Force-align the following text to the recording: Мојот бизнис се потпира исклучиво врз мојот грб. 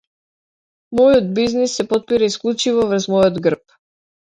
Мојот 1.01 1.29
бизнис 1.41 1.77
се 1.81 1.87
потпира 1.95 2.33
исклучиво 2.33 2.91
врз 2.95 3.11
мојот 3.17 3.43
грб. 3.49 3.83